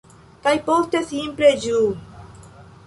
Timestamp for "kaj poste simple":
0.47-1.53